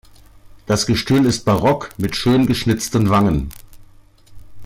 [0.65, 3.49] Das Gestühl ist barock mit schön geschnitzten Wangen.